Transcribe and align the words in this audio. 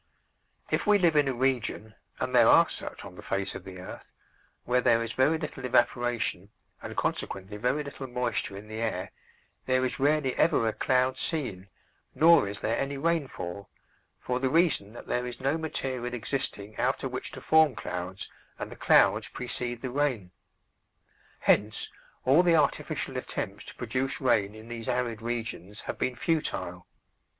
If 0.71 0.87
we 0.87 0.97
live 0.97 1.15
in 1.15 1.27
a 1.27 1.33
region 1.35 1.93
and 2.19 2.33
there 2.33 2.47
are 2.47 2.67
such 2.67 3.05
on 3.05 3.13
the 3.13 3.21
face 3.21 3.53
of 3.53 3.63
the 3.63 3.77
earth 3.77 4.11
where 4.63 4.81
there 4.81 5.03
is 5.03 5.13
very 5.13 5.37
little 5.37 5.63
evaporation 5.63 6.49
and 6.81 6.97
consequently 6.97 7.57
very 7.57 7.83
little 7.83 8.07
moisture 8.07 8.57
in 8.57 8.67
the 8.67 8.79
air, 8.81 9.11
there 9.67 9.85
is 9.85 9.99
rarely 9.99 10.33
ever 10.37 10.67
a 10.67 10.73
cloud 10.73 11.19
seen 11.19 11.69
nor 12.15 12.47
is 12.47 12.61
there 12.61 12.79
any 12.79 12.97
rainfall, 12.97 13.69
for 14.17 14.39
the 14.39 14.49
reason 14.49 14.91
that 14.93 15.05
there 15.05 15.27
is 15.27 15.39
no 15.39 15.55
material 15.55 16.15
existing 16.15 16.79
out 16.79 17.03
of 17.03 17.11
which 17.11 17.29
to 17.33 17.39
form 17.39 17.75
clouds, 17.75 18.27
and 18.57 18.71
the 18.71 18.75
clouds 18.75 19.27
precede 19.27 19.83
the 19.83 19.91
rain. 19.91 20.31
Hence, 21.41 21.91
all 22.25 22.41
the 22.41 22.55
artificial 22.55 23.17
attempts 23.17 23.65
to 23.65 23.75
produce 23.75 24.19
rain 24.19 24.55
in 24.55 24.67
these 24.67 24.89
arid 24.89 25.21
regions 25.21 25.81
have 25.81 25.99
been 25.99 26.15
futile. 26.15 26.87